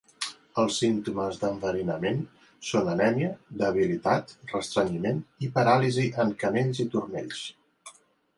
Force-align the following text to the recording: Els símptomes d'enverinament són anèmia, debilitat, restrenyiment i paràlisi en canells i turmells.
Els 0.61 0.77
símptomes 0.83 1.35
d'enverinament 1.43 2.23
són 2.69 2.89
anèmia, 2.93 3.29
debilitat, 3.61 4.33
restrenyiment 4.55 5.21
i 5.45 5.51
paràlisi 5.59 6.09
en 6.25 6.35
canells 6.45 6.83
i 6.87 6.91
turmells. 6.97 7.47